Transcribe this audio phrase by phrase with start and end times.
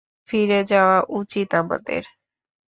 [0.29, 2.03] ফিরে যাওয়া উচিৎ আমাদের।